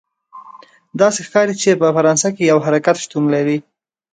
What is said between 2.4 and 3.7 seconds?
یو حرکت شتون لري.